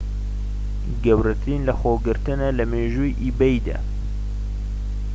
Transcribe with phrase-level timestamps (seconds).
[1.03, 3.79] گەورەترین لەخۆگرتنە لە مێژووی ئیبەیدا